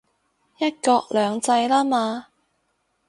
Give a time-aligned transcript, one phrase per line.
[0.57, 2.29] 一國兩制喇嘛